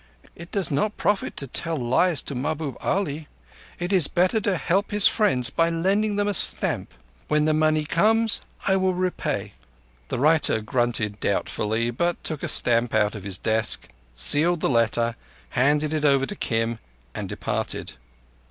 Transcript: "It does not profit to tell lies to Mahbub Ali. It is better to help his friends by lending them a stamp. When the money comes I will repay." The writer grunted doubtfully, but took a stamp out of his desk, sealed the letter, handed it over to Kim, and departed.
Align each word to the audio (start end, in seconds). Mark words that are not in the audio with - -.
"It 0.35 0.51
does 0.51 0.71
not 0.71 0.97
profit 0.97 1.37
to 1.37 1.45
tell 1.45 1.77
lies 1.77 2.23
to 2.23 2.33
Mahbub 2.33 2.75
Ali. 2.81 3.27
It 3.77 3.93
is 3.93 4.07
better 4.07 4.39
to 4.41 4.57
help 4.57 4.89
his 4.89 5.07
friends 5.07 5.51
by 5.51 5.69
lending 5.69 6.15
them 6.15 6.27
a 6.27 6.33
stamp. 6.33 6.91
When 7.27 7.45
the 7.45 7.53
money 7.53 7.85
comes 7.85 8.41
I 8.65 8.77
will 8.77 8.95
repay." 8.95 9.53
The 10.07 10.17
writer 10.17 10.59
grunted 10.59 11.19
doubtfully, 11.19 11.91
but 11.91 12.23
took 12.23 12.41
a 12.41 12.47
stamp 12.47 12.95
out 12.95 13.13
of 13.13 13.23
his 13.23 13.37
desk, 13.37 13.89
sealed 14.15 14.61
the 14.61 14.69
letter, 14.69 15.17
handed 15.49 15.93
it 15.93 16.03
over 16.03 16.25
to 16.25 16.35
Kim, 16.35 16.79
and 17.13 17.29
departed. 17.29 17.93